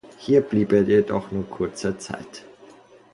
[0.17, 2.43] Hier blieb er jedoch nur kurze Zeit.